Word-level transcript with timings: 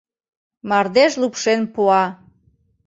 Мардеж 0.69 1.11
лупшен 1.21 1.61
пуа. 1.73 2.03